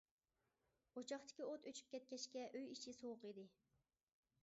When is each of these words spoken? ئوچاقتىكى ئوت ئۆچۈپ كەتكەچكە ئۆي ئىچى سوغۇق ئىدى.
ئوچاقتىكى 1.01 1.45
ئوت 1.49 1.69
ئۆچۈپ 1.73 1.93
كەتكەچكە 1.93 2.49
ئۆي 2.49 2.67
ئىچى 2.73 2.99
سوغۇق 3.01 3.31
ئىدى. 3.31 3.49